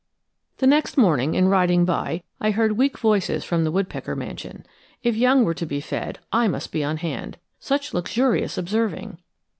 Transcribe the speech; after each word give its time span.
The 0.57 0.65
next 0.65 0.97
morning, 0.97 1.35
in 1.35 1.47
riding 1.47 1.85
by, 1.85 2.23
I 2.39 2.49
heard 2.49 2.71
weak 2.71 2.97
voices 2.97 3.43
from 3.43 3.63
the 3.63 3.71
woodpecker 3.71 4.15
mansion. 4.15 4.65
If 5.03 5.15
young 5.15 5.45
were 5.45 5.53
to 5.53 5.65
be 5.67 5.79
fed, 5.79 6.17
I 6.33 6.47
must 6.47 6.71
be 6.71 6.83
on 6.83 6.97
hand. 6.97 7.37
Such 7.59 7.93
luxurious 7.93 8.57
observing! 8.57 9.19